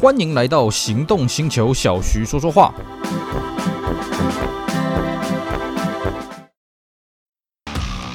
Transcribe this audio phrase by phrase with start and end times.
[0.00, 2.72] 欢迎来到行动星球，小徐说说话。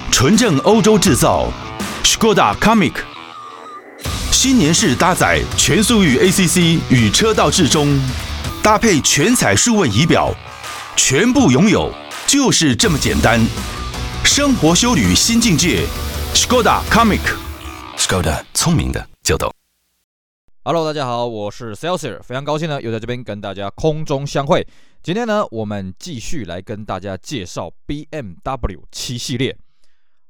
[0.09, 1.49] 纯正欧洲制造
[2.05, 2.93] ，Skoda Comic，
[4.31, 7.99] 新年式搭载全速域 ACC 与车道智中，
[8.63, 10.33] 搭配全彩数位仪表，
[10.95, 11.91] 全部拥有
[12.25, 13.45] 就是这么简单。
[14.23, 15.85] 生活修旅新境界
[16.33, 19.53] ，Skoda Comic，Skoda 聪明的就懂。
[20.65, 24.65] Hello，大家好，我是 Celsius，非常高兴呢，又在这边跟大家空中相会。
[25.01, 29.57] 今天呢，我们继续来跟大家介绍 BMW 七系列。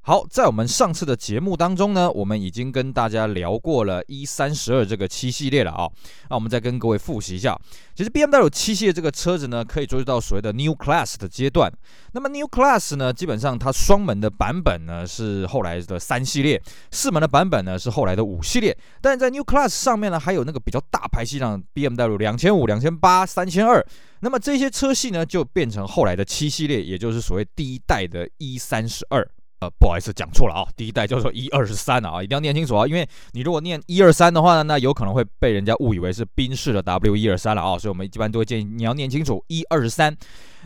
[0.05, 5.88] 好，在我们上次的节目当中呢，我们已经跟大家聊过了 E 三十二这个七系列了啊。
[6.29, 7.57] 那我们再跟各位复习一下，
[7.95, 11.71] 其实 BMW 七系列这个车子呢，可以追溯到所谓的 New Class 的阶段。
[12.12, 18.77] 那么 New Class 呢，基本上它双门的版本呢是后来的三系列，四门的版本呢是后来的五系列。
[18.99, 23.82] 但是在 New Class 上面呢，还有那个比较大排气量 BMW 两千五、两千八、三千二。
[24.20, 29.26] 那么这些车系呢，就变成后来的七系列，也就是所谓第一代的 E 三十二。
[29.64, 40.16] 呃，不好意思，讲错了啊，第一代叫做一二三啊，一定要念清楚啊，因为你如果念一二三的话呢，那有可能会被人家误以为是宾士的 W 一二三了啊，所以我们一般都会建议你要念清楚一二三。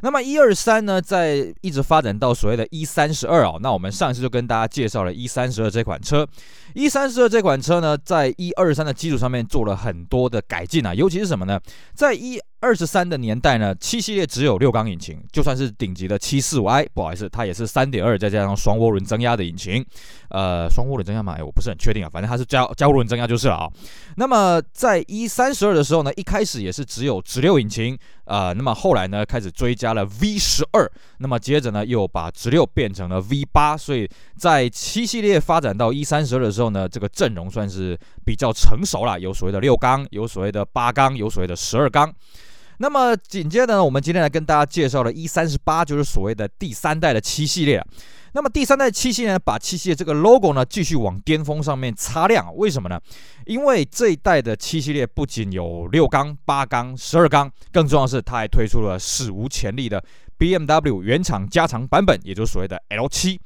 [0.02, 6.28] 那么一二三呢，在一直发展到所谓的 E 三十二啊，那我们上一次就跟大家介绍了 E 三十二这款车。
[6.75, 11.59] E 三十二这款车呢，在一二三的基础上面做了很多的改进啊，尤其是什么呢？
[11.95, 19.86] 在一二十三的年代呢，七系列只有六缸引擎，就算是顶级的七四五 i，不好意思，它也是三点二再加上双涡轮增压的引擎。
[20.30, 23.67] 呃，双涡轮增压嘛，哎，我不是很确定啊，反正它是加加涡轮增压就是了啊。
[24.16, 27.97] 那么在一三十二的时候呢，一开始也是只有直六引擎。
[28.25, 42.13] 呃，那么后来呢，开始追加了 V 十二，那么接着呢，又把直六变成了 V 八，所以在七系列发展到一三十二的时候呢，这个阵容算是比较成熟了，有所谓的六缸，有所谓的八缸，有所谓的十二缸。
[42.78, 47.84] 那么紧接着呢，我们今天来跟大家介绍的 E 三十八，就是所谓的第三代的七系列。
[48.34, 53.00] 那么第三代七系列呢，把七系列这个 logo 呢继续往巅峰上面擦亮，为什么呢？
[53.46, 60.03] 因为这一代的七系列不仅有六缸、八缸、十二缸，更重要的是它还推出了史无前例的
[60.38, 63.40] BMW 原厂加长版本，也就是所谓的 L7。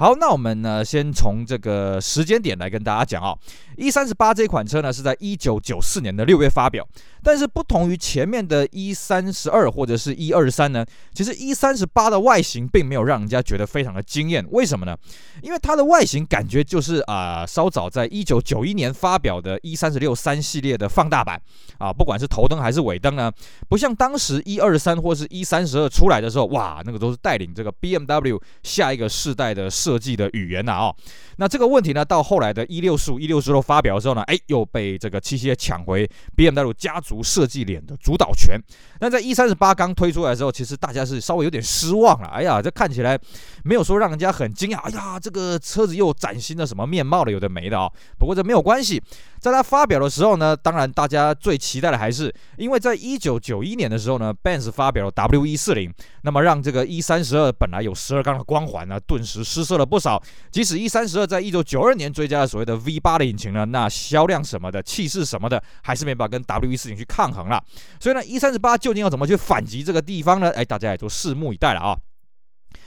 [0.00, 3.36] 好，那我们呢，先从这个时间点来跟大家讲啊
[3.76, 6.88] ，E38 这款车呢是在一九九四年的六月发表，
[7.22, 14.96] 但是不同于前面的 E32 或者是 E23 呢，其实 E38 的外形并没有让人家觉得非常的惊艳，为什么呢？
[15.42, 21.38] 因为它的外形感觉就是啊、稍早在一九九一年发表的 E36 三系列的放大版
[21.76, 23.30] 啊，不管是头灯还是尾灯呢，
[23.68, 30.94] 不像当时 E23 或是 E32 出来的时候，哇，那个都是带领这个 BMW 下一个世代的设计的语言呐啊，
[31.36, 38.56] 那这个问题呢，到后来的一六四五、一六四六发表的时候呢，哎，又被这个七系抢回 BMW 家族设计脸的主导权。
[39.00, 42.28] 那在 E 三十八刚推出来的时候，其实大家是稍微有点失望了。
[42.28, 43.18] 哎呀，这看起来
[43.64, 44.78] 没有说让人家很惊讶。
[44.78, 47.90] 哎呀，这个车子又崭新的什么面貌了，有的没的啊。
[48.16, 49.02] 不过这没有关系。
[49.40, 55.90] 在它发表的时候呢，当然大家最期待的还是，因为在一九九一年的时候呢，Benz 发表了 W 一四零，
[56.22, 60.20] 那么让这个 E 三十二本来有十二缸的光环呢，顿时失做了不少。
[60.50, 67.62] 即使 E 三十二在一九九二年追加了所谓的 V 八的引擎呢，那销量什么的、气势什么的，还是没办法跟 W 一四零去抗衡了。
[68.00, 70.50] 所以呢，E 三十八究竟要怎么去反击这个地方呢？
[70.50, 71.96] 哎，大家也都拭目以待了啊。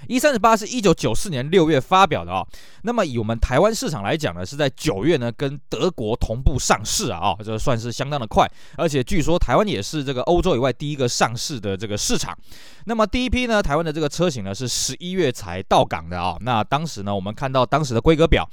[0.08, 2.46] E 三十八是一九九四年六月发表的啊，
[2.84, 12.38] 那么以我们台湾市场来讲呢，是在九月呢跟德国同步上市啊啊，这算是相当的快，而且据说台湾也是这个欧洲以外第一个上市的这个市场。
[12.86, 18.47] 那么第一批呢，台湾的这个车型呢是十一月才到港的啊，那当时呢我们看到当时的规格表。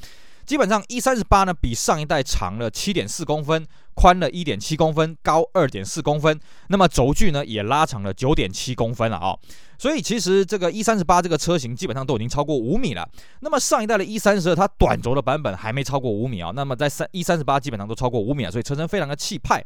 [0.51, 6.37] 基本上 E 三十八呢，比上一代长了七点四公分，宽了一点七公分，高二点四公分。
[6.67, 9.39] 那么轴距呢，也拉长了九点七公分了啊、哦。
[9.79, 13.09] 所以其实这个 E 三十八这个车型基本上都已经超过五米了。
[13.43, 16.53] 那么上一代的 E 三十二，它短轴的版本还没超过五米啊、哦。
[16.53, 19.65] 那么在三 E 三十八基本上都超过五米了，所以车身非常的气派。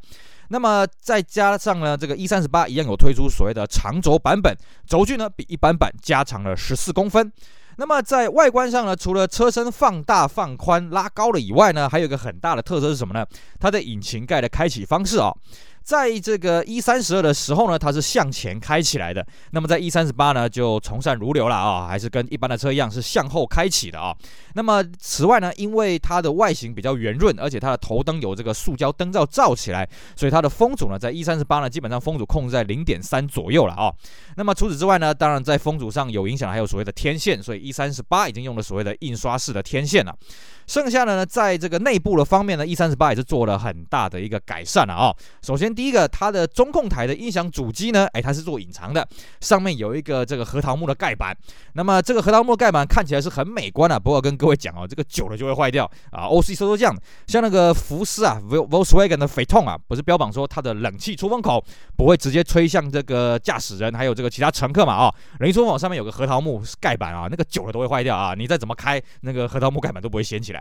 [0.48, 4.54] 那么再加上呢，这个 E 三十八一样有推出所谓的长轴版本，
[4.86, 7.32] 轴距呢比一般版加长了十四公分。
[7.76, 13.26] 那么在外观上呢，除了车身放大、放宽、拉高了以外呢，还有一个很大的特色是什么呢？
[13.58, 15.32] 它的引擎盖的开启方式啊。
[15.84, 19.24] 在这个 E 三十二的时候呢，它是向前开起来的。
[19.50, 24.16] 那么在 E 三十八呢，就从善如流了啊，还是跟一般的车一样是向后开启的啊。
[24.54, 29.86] 那么此外呢，因为它的外形比较圆润，而且它的头灯有这个塑胶灯罩罩起来，
[30.16, 33.92] 所以它的风阻呢，在 E 三十八呢，基本上风阻控制在零点三左右了啊。
[34.36, 40.16] 那么除此之外呢，当然在风阻上有影响，还有所谓的天线，所以 E 三十八已经用了所谓的印刷式的天线了。
[40.66, 45.16] 剩下的呢，在这个内部的方面呢，E 三十八也是做了很大的一个改善了啊、哦。
[45.42, 49.06] 首先第一个，它的中控台的音响主机呢，哎，它是做隐藏的，
[49.40, 51.36] 上面有一个这个核桃木的盖板。
[51.74, 56.24] 那么这个核桃木盖板看起来是很美观的、啊，不过跟各位讲哦，这个久了就会坏掉啊。
[56.26, 56.96] OC 说说这样，
[57.26, 61.62] 像那个福斯啊，Volkswagen 的 Phaeton 啊，不是标榜说它的冷气出风口
[61.96, 65.14] 不会直接吹向这个驾驶人，还有这个其他乘客嘛啊？
[65.40, 70.53] 冷气出风口上面有个核桃木盖板啊，那个久了都会坏掉啊，你再怎么开，那个核桃木盖板都不会掀起来。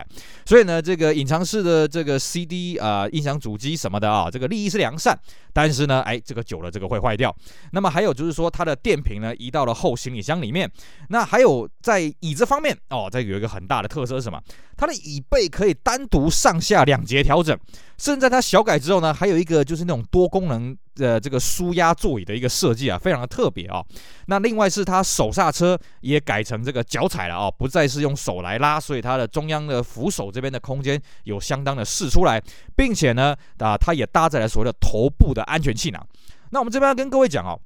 [0.46, 5.18] 所以呢，这个隐藏式的这个 CD 啊、音响主机什么的啊，这个利益是良善，
[5.52, 7.34] 但是呢，哎，这个久了这个会坏掉。
[7.72, 10.70] 那么还有就是说，它的电瓶呢移到了后行李箱里面。
[11.08, 14.40] 那还有在椅子方面哦，这有一个很大的特色是什么？
[14.76, 17.56] 它的椅背可以单独上下两节调整，
[17.98, 23.86] 甚至在它小改之后呢，还有一个就是那种多功能的这个舒压座椅的一个设计啊，非常的特别啊、哦。
[24.26, 32.42] 那另外是它手刹车也改成这个脚踩了啊、哦，不再是用手来拉，所以它的中央的扶手这边的空间有相当的释出来，
[32.76, 36.06] 并且呢啊，它也搭载了所谓的头部的安全气囊。
[36.50, 37.60] 那我们这边要跟各位讲哦。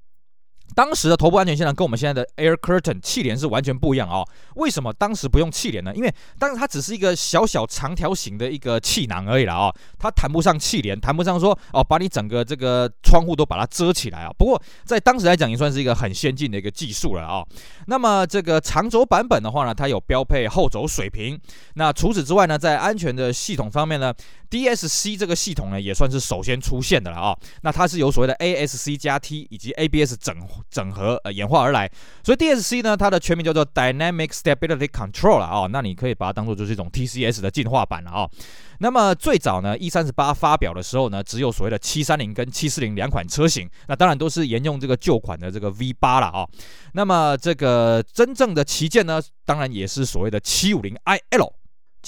[0.74, 4.28] 当时的头部安全气囊跟我们现在的 Air Curtain 气帘是完全不一样啊、哦！
[4.54, 5.92] 为什么当时不用气帘呢？
[5.94, 14.30] 因为当时它只是一个小小长条形的一个气囊而已了啊、它谈不上气帘，谈不上说哦，把你整个这个窗户都把它遮起来啊。
[14.38, 17.44] 不过在当时来讲，也算是一个很先进的一个技术了啊、
[17.86, 21.38] 那么这个长轴版本的话呢，它有标配后轴水平。
[21.74, 24.12] 那除此之外呢，在安全的系统方面呢
[24.50, 30.38] ，DSC 这个系统呢也算是首先出现的了啊、那它是有所谓的 ASC 加 T 以及 ABS 整。
[30.70, 31.90] 整合呃演化而来，
[32.22, 38.28] 所以 DSC 呢，它的全名叫做 Dynamic Stability Control 了啊、哦，那你可以把它当做就是一种 TCS 的进化版了啊、
[38.78, 46.46] 那么最早呢，E 三十八发表的时候呢，只有所谓的七三零跟七四零两款车型，那当然都是沿用这个旧款的这个 V 八了啊。
[46.92, 51.52] 那么这个真正的旗舰呢，当然也是所谓的七五零 IL。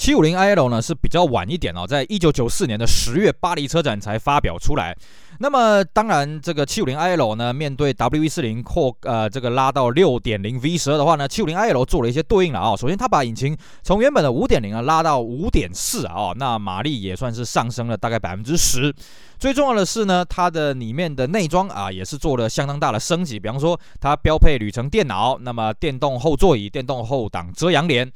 [0.01, 4.97] 七五零 IL 呢是比较晚一点哦，在一九九四年的十月巴黎车展才发表出来。
[5.37, 12.75] 那么当然，这个七五零 IL 呢，面对 WV 四零扩呃这个拉到六点零 V 十二的话呢，七五零 IL 做了一些对应了啊、哦。
[12.75, 18.91] 首先，它把引擎从原本的五点零啊拉到五点四啊，哦，那马力也算是上升了大概百分之十。
[19.37, 28.11] 最重要的是呢，它的里面的内装啊也是做了相当大的升级，比方说它标配旅程电脑，那么电动后座椅、电动后挡遮阳帘。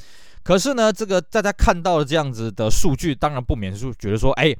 [0.45, 4.55] 可是呢，这个大家看到的这样子的数据，当然不免是觉得说，哎。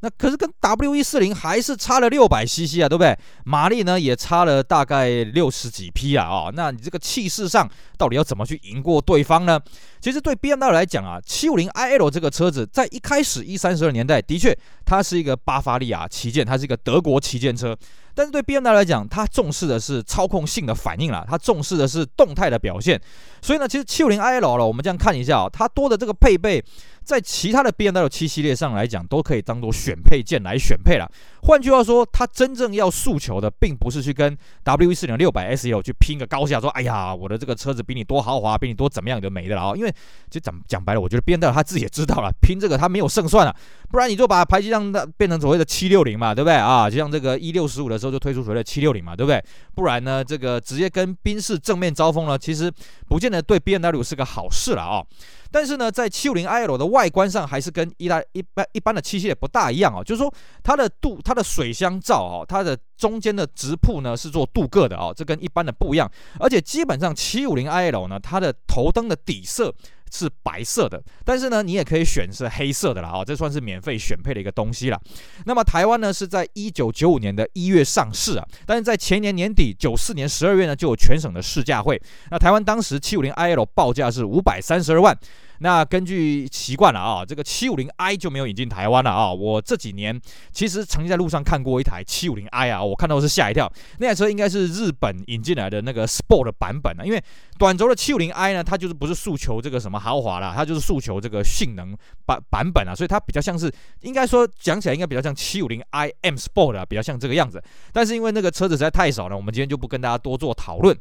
[0.00, 3.16] 那可是跟 W 一四零还是差了六百 CC 啊，对不对？
[3.44, 9.58] 马力呢也差了大概六十几匹啊，哦，那你这个气势上到底要怎么去赢过对方呢？
[10.00, 17.76] 其实对 BMW 来讲啊，750iL 这个车子在一开始一三十二年代的确它是一个巴伐利亚旗舰，它是一个德国旗舰车，
[18.14, 23.00] 但是对 BMW 来讲，它重视的是操控性的反应啦，它重视的是动态的表现，
[23.40, 26.62] 所以呢，其实 750iL 了，我们这样看一下啊，它多的这个配备。
[27.06, 31.08] 在其他的 BMW 七系列上来讲，都可以当做选配件来选配了。
[31.46, 39.72] 换句话说，他真正要诉求的，并不是去跟 W140 600SL 去拼个高下，说，哎呀，我的这个车子比你多豪华，比你多怎么样就没的了啊。
[39.76, 39.90] 因为
[40.28, 43.54] 其实讲讲白了，我觉得 BMW 他自己也知道了，拼这个他没有胜算了。
[43.88, 46.90] 不然你就把排气量变成所谓的760嘛，对不对啊？
[46.90, 49.40] 就像这个 E615 的时候就推出所谓的760嘛，对不对？
[49.72, 52.68] 不然呢，这个直接跟宾士正面交锋呢，其实
[53.06, 55.04] 不见得对 BMW 是个好事了啊。
[55.48, 60.02] 但是呢，在 750iL 的外观上，还是跟一大一般一般的七系列不大一样哦。
[60.02, 66.10] 就是说，它的镀它的水箱罩哦，它的中间的直瀑呢是做镀铬的哦，这跟一般的不一样。
[66.40, 69.72] 而且基本上 750iL 呢，它的头灯的底色
[70.10, 74.98] 是白色的，但是呢，你也可以选是黑色的了啊，这算是免费选配的一个东西了。
[75.44, 82.00] 那么台湾呢是在一九九五年的一月上市啊，但是在前年年底九四年十二月呢就有全省的试驾会。
[82.30, 85.16] 那台湾当时 750iL 报价是五百三十二万。
[85.60, 89.32] 那根据习惯了啊，这个 750i 就没有引进台湾了啊。
[89.32, 90.20] 我这几年
[90.52, 93.70] 其实曾经在路上看过一台 750i 啊，我看到是吓一跳。
[93.98, 97.22] 那台车应该是日本引进来的那个 Sport 版本啊，因为
[97.58, 107.62] 短轴的 750i 呢，它就是不是诉求这个什么豪华啦，它就是诉求这个性能版版本啊，所以它比较像是应该说讲起来应该比较像 750i M Sport 啊，比较像这个样子。
[107.92, 110.96] 但是因为那个车子实在太少了，我们今天就不跟大家多做讨论。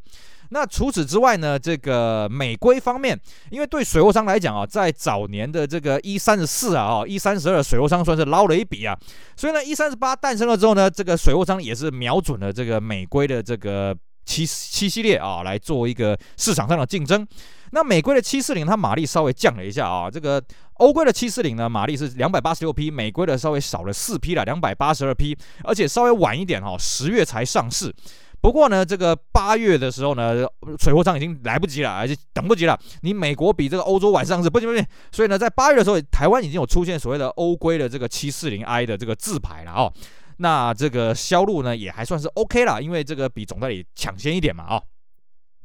[0.50, 8.98] 那除此之外呢，这个美规方面，因为对水货商来讲啊，在早年的这个 E 三十四啊，哦 E 三十二水货商算是捞了一笔啊，
[9.36, 17.28] 所以呢 E 三十八诞生了之后呢，这个水货商也是瞄准了这个美规的这个七七系列啊，来做一个市场上的竞争。
[17.72, 20.42] 那美规的七四零它马力稍微降了一下啊，这个
[20.76, 27.94] 欧规的七四零呢马力是两百八十六匹，美规的稍微少了四匹了，两百八十二匹，而且稍微晚一点哈，十月才上市。
[28.46, 30.48] 不过呢，这个八月的时候呢，
[30.80, 32.80] 水货商已经来不及了，而且等不及了。
[33.02, 34.86] 你美国比这个欧洲晚上市，不行不行。
[35.12, 39.92] 所以呢，在八月的时候，台湾已经有出现所谓的欧规的这个七四零 I 的这个字牌了哦。
[40.38, 44.84] 那这个销路呢，也还算是 OK 啦，因为这个比总代理抢先一点嘛啊、哦。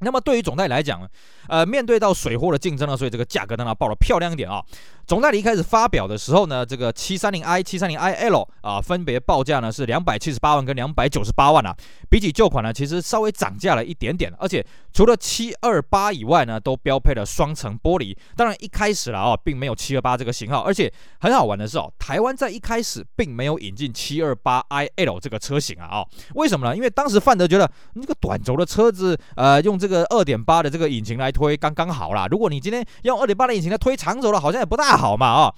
[0.02, 1.06] 那么对于总代理来讲，
[1.48, 4.64] 呃，面对到水货的竞争呢，所以这个价格当然报的漂亮一点啊、哦。
[5.10, 11.74] 总代理一开始发表的时候呢，这个七三零 i、七三零 i L 啊，分别报价呢是两百七十八万跟两百九十八万啊。
[12.08, 14.32] 比起旧款呢，其实稍微涨价了一点点。
[14.38, 18.16] 而且除了七二八以外呢，都标配了双层玻璃。
[18.36, 20.60] 当然一开始了啊，并没有七二八这个型号。
[20.60, 20.88] 而且
[21.18, 26.06] 很好玩的是哦，台湾在一开始并没有引进七二八 i L 这个车型啊啊。
[26.36, 26.76] 为什么呢？
[26.76, 32.28] 因为当时范德觉得这个短轴的车子，呃，用这个二点八的这个引擎来推刚刚好啦。
[32.30, 34.99] 如果你今天用二点八的引擎来推长轴了，好像也不大。
[35.00, 35.54] 好嘛啊，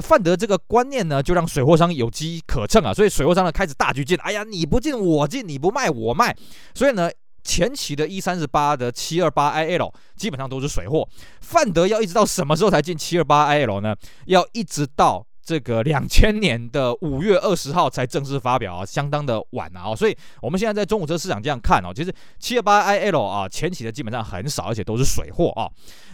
[0.00, 6.34] 范德这个观念呢，就让水货商有机可乘啊，所以水货商呢开始大举进，哎呀，你不进我进，你不卖我卖，
[6.74, 7.10] 所以呢，
[7.44, 11.06] 前期的 E 三十八的七二八 IL 基本上都是水货，
[11.40, 13.94] 范德要一直到什么时候才进七二八 IL 呢？
[14.24, 15.26] 要一直到。
[15.46, 25.70] 这个两千年的五月二十号才正式发表啊，相当的晚啊，所以我们现在在中古车市场这样看哦，其实七二八 IL 啊，前期的基本上很少，而且都是水货啊。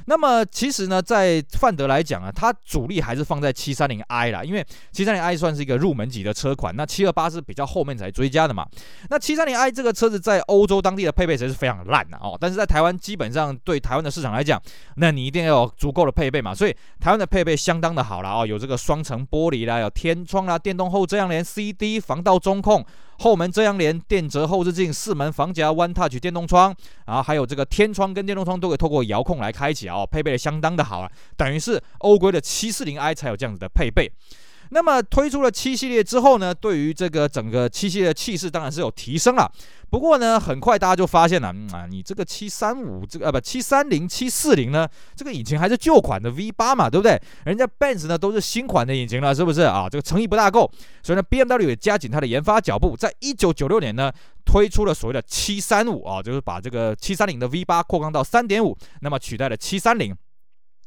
[0.07, 8.67] 那么其实呢，在范德来讲啊，它主力还是放在七三零 i 啦，因为七三零 i 算是一个入门级的车款，那七二八是比较后面才追加的嘛。
[9.11, 14.61] 那七三零 i 这个车子在欧洲当地的配备其实是非常烂的哦，但是在台湾基本上对台湾的市场来讲，
[14.97, 19.27] 那你一定要有足够的配备嘛，所以台湾的配备相当的好了哦，有这个双层。
[19.33, 22.85] 玻璃啦，有天窗啦，电动后遮阳帘，CD 防盗中控，
[23.19, 26.75] 后门遮阳帘，电折后视镜，四门防夹，One Touch 电动窗，
[27.07, 34.11] 然后还有这个天窗跟电动窗都可以透过遥控来开启哦，配备的相当的好啊，等于是欧规的七四零 i 才有这样子的配备。
[34.75, 39.53] 那么推出了七系列之后呢，对于这个整个七系列的气势当然是有提升了。
[39.91, 47.21] 不过呢，很快大家就发现了，嗯啊，你这个七三五这个呃不七三零七四零呢，这个引擎还是旧款的 V 八嘛，对不对？
[47.45, 49.87] 人家 Benz 呢都是新款的引擎了，是不是啊？
[49.91, 50.71] 这个诚意不大够，
[51.03, 54.11] 所以呢，BMW 也加紧它的研发脚步，在一九九六年呢
[54.47, 60.17] 推出了所谓的七三五啊，就是把这个七三零的 V 八扩缸到三点五，那么取代了七三零。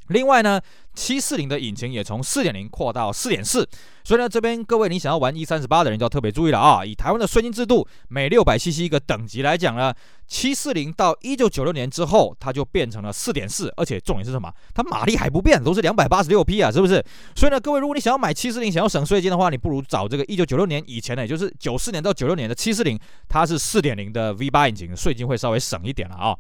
[0.10, 0.62] 另外呢，
[0.95, 3.67] 七四零的引擎也从四点零扩到四点四，
[4.03, 6.85] 所以呢，这边各位你想要玩 E 三十八的人就要特别注意了啊！
[6.85, 9.93] 以台湾的税金制度，每六百 CC 一个等级来讲呢，
[10.27, 14.51] 七四零到一九九六年之后，它就变成了四点四，而且重点是什么？
[14.73, 17.03] 它马力还不变，都是两百八十六匹啊，是不是？
[17.35, 22.97] 所以呢，各位如果你想要买七四零，想要省税金的话，你不如找这个一九九六年以前的，也就是九四年到九六年的七四零，
[23.27, 26.35] 它是四点零的 V 八引擎，税金会稍微省一点了啊。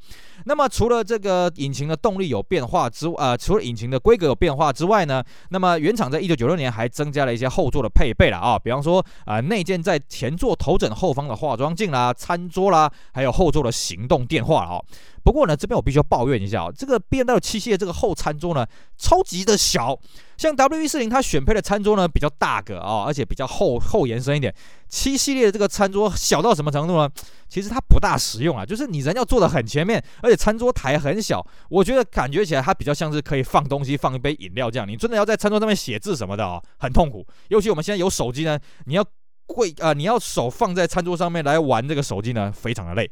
[0.45, 14.77] 那么除了这个引擎的动力有变化之外，呃，除了引擎的规格有变变化之外呢，那么原厂在一九九六年还增加了一些后座的配备了啊，比方说啊、内建在前座头枕后方的化妆镜啦、餐桌啦，还有后座的行动电话啊。
[15.25, 18.63] 不过呢，这边我必须要抱怨一下啊，这个 B N W 七系列这个后餐桌呢，
[18.95, 19.99] 超级的小。
[20.37, 24.53] 像 W140 它选配的餐桌呢比较大个啊，而且比较厚厚延伸一点。
[24.87, 27.09] 七系列的这个餐桌小到什么程度呢？
[27.49, 34.87] 其实它不大实用啊，就是你人要坐得很前面，而且餐桌台很小，我觉得感觉起来它比较像是可以放东西、放一杯饮料这样。
[34.87, 37.25] 你真的要在餐桌上面写字什么的啊，很痛苦。
[37.47, 39.03] 尤其我们现在有手机呢，你要
[39.47, 43.09] 跪啊，你要手放在餐桌上面来玩这个手机呢，非常的累。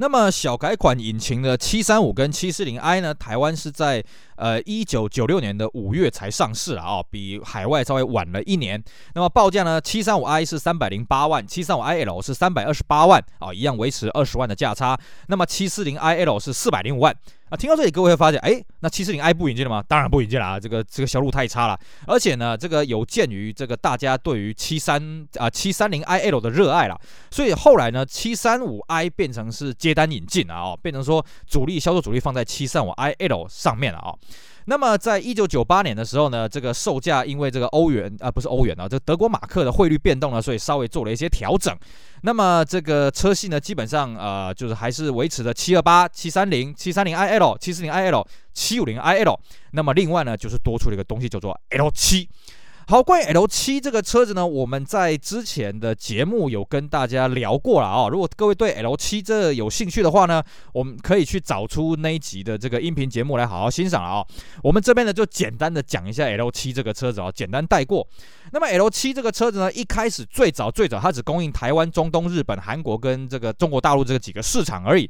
[0.00, 4.02] 那么小改款引擎的七三五跟七四零 i 呢，台湾是在
[4.40, 8.82] 呃一九九六年的五月才上市啊，哦，比海外稍微晚了一年。
[9.14, 14.98] 那么报价呢，七三五 i 是三百零八万，七三五 i L 是三百二十八万啊，一样维持二十万的价差。
[15.28, 17.14] 那么七四零 i L 是四百零五万。
[17.50, 19.82] 啊，听到这里，各位会发现，哎，那七四零 i 不引进了吗？
[19.88, 21.76] 当然不引进了啊，这个这个销路太差了。
[22.06, 26.96] 而且呢，这个有鉴于这个大家对于七三啊七三零 i L 的热爱了，
[27.28, 34.14] 所以后来呢，七三五 i 变成是接单引进了啊，变成说主力销售主力放在七三五 i L 上面了啊。
[34.66, 41.76] 那么，在一九九八年的时候呢，这个售价因为这个欧元啊，不是欧元啊，这德国马克的汇率变动呢，所以稍微做了一些调整。
[42.22, 49.38] 那么这个车系呢，基本上呃，就是还是维持着七二八、七三零、七三零 IL、七四零 IL、七五零 IL。
[49.72, 52.28] 那么另外呢，就是多出了一个东西叫做 L 七。
[52.90, 58.08] 好，关于 L 七这个车子呢，我们在之前的节目有跟大家聊过了啊。
[58.08, 60.42] 如果各位对 L 七这有兴趣的话呢，
[60.72, 64.26] 我们可以去找出那一集的这个音频节目来好好欣赏了啊。
[64.64, 68.04] 我们这边呢就简单的讲一下 L 七这个车子啊，简单带过。
[68.52, 75.08] 那么 L 七这个车子呢，一开始最早最早它只供应台湾、中东、日本、韩国跟这个中国大陆这个几个市场而已。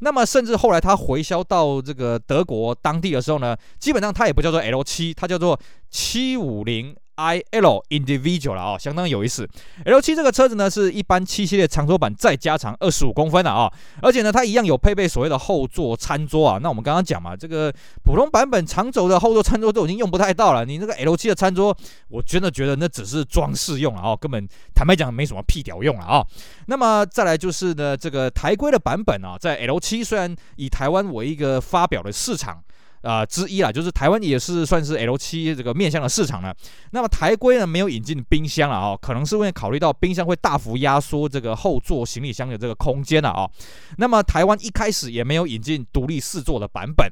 [0.00, 5.58] 那么甚至后来它回销到这个德国当地的时候呢，基本上它也不叫做 L 七，它叫做
[5.90, 6.94] 七五零。
[7.14, 9.46] I L Individual 了啊，相当有意思。
[9.84, 13.70] L 七这个车子呢，是一般七系列长轴版再加长二十五公分的啊，
[14.00, 16.58] 而且呢，它一样有配备所谓的后座餐桌啊。
[16.62, 17.70] 那我们刚刚讲嘛，这个
[18.02, 21.76] 普通版本长轴的后座餐桌都已经用不太到了，你那个 L 七的餐桌，
[22.08, 26.26] 我真的觉得那只是装饰用了啊，根本坦白讲没什么屁屌用了啊。
[26.66, 32.60] 那么再来就是呢，这个台规的版本啊，在 L 七虽然以台湾为一个发表的市场。
[33.02, 36.54] 啊、之一啦，就是台湾也是算是 L7 这个面向的市场了。
[36.92, 43.50] 那么台规呢没有引进冰箱了啊、哦，可能是因为考虑到冰箱会大幅压缩这个后座行李箱的这个空间了啊、哦。
[43.98, 47.10] 那么台湾一开始也没有引进独立四座的版本。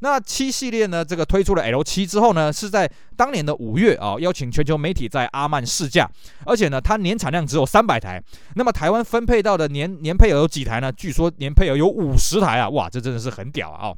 [0.00, 6.08] 那七系列呢，这个推出了 L 七之后呢，是在当年的五月啊、邀请全球媒体在阿曼试驾，
[6.44, 8.22] 而且呢，它年产量只有三百台。
[8.54, 10.92] 那么台湾分配到的年年配额有几台呢？
[10.92, 12.68] 据说年配额有五十台啊！
[12.70, 13.92] 哇，这真的是很屌啊！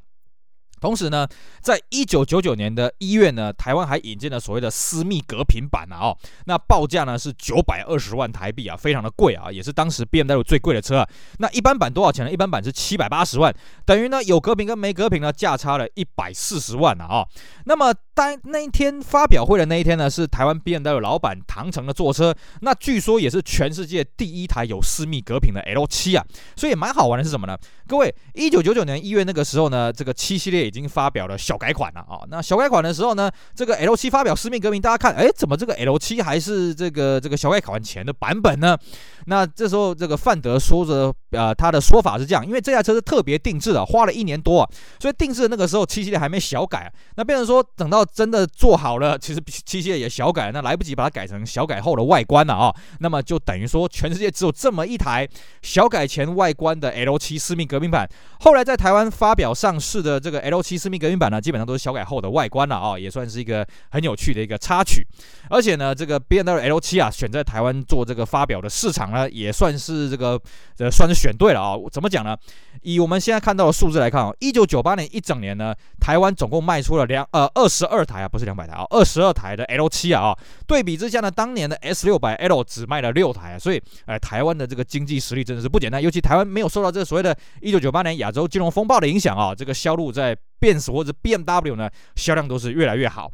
[0.80, 1.28] 同时呢，
[1.60, 11.08] 在一九九九年的一月呢，台湾还引进了所谓的私密隔屏版啊，哦，那报价呢是九百二十万台币啊，非常的贵啊，也是当时 BMW 最贵的车啊。
[11.38, 12.32] 那一般版多少钱呢？
[12.32, 17.28] 一般版是七百八十万，等于呢有隔屏跟没隔屏呢价差了一百四十万啊，哦。
[17.66, 26.24] 那么当那一天发表会的那一天呢，是台湾 BMW 老板唐成的坐车，那据说也是全世界第一台有私密隔屏的 L7 啊，
[26.56, 27.54] 所以蛮好玩的是什么呢？
[27.86, 30.69] 各位，一九九九年一月那个时候呢，这个七系列。
[30.70, 32.22] 已经发表了小改款了啊！
[32.28, 38.78] 那小改款的时候呢，这个 L 七发表私密革命，大家看，哎，怎么这个 L 七还是这个这个小改款前的版本呢？
[39.26, 55.28] 那这时候这个范德说着，呃，他的说法是这样，因为这台车是特别定制的，花了一年多啊，所以定制的那个时候七系列还没小改，那变成说等到真的做好了，其实七系列也小改，那来不及把它改成小改后的外观了啊，那么就等于说全世界只有这么一台
[55.62, 58.08] 小改前外观的 L 七私密革命版，
[58.40, 65.06] 后来在台湾发表上市的这个 L 七私密革命版呢，基本上都是小改后的外观了啊，也算是一个很有趣的一个插曲。
[65.48, 70.40] 而且呢，这个 BMW L 七啊，选在台湾做这个发表的市场呢，也算是这个
[70.78, 71.76] 呃，算是选对了啊。
[71.92, 72.36] 怎么讲呢？
[72.82, 80.34] 以我们现在看到的数字来看啊，一九九八年一整年呢，台湾总共卖出了两呃二十二台啊，不是两百台啊，二十二台的 L 七啊。
[80.66, 86.02] 对比之下呢，当年的 S 六百 L 只卖了六台啊，所以呃，台湾的这个经济实力真的是不简单。
[86.02, 90.36] 尤其台湾没有受到这个所谓的“一九九八年亚洲金融风暴”的影响啊，这个销路在。
[90.60, 93.32] Benz 或者 BMW 呢，销量都是越来越好。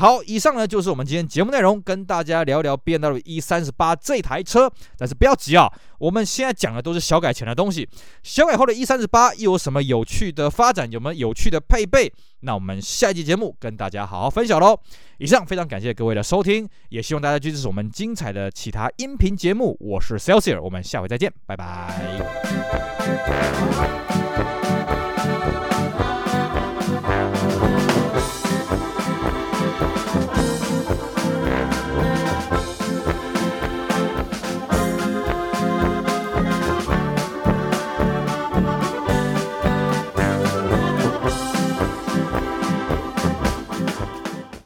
[0.00, 4.72] 好，以上呢就是我们今天节目内容，跟大家聊聊 BMW E38 这台车。
[4.96, 7.86] 但是不要急啊，我们现在讲的都是小改前的东西，
[8.22, 10.90] 小改后的 E38 又有什么有趣的发展？
[10.90, 12.10] 有没有有趣的配备？
[12.40, 14.80] 那我们下一集节目跟大家好好分享喽。
[15.18, 19.76] 以上非常感谢各位的收听，也希望大家支持我们精彩的其他音频节目。
[19.80, 22.00] 我是 Celsius，我们下回再见，拜拜。